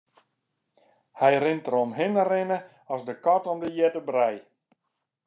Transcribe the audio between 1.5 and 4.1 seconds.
deromhinne rinne as de kat om de hjitte